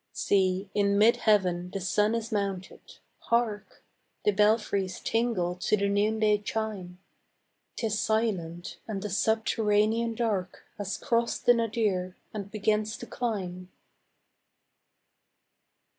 [0.13, 3.83] See, in mid heaven the sun is mounted; hark,
[4.25, 6.97] The belfries tingle to the noonday chime.
[7.75, 13.69] 'Tis silent, and the subterranean dark Has crossed the nadir, and begins to climb.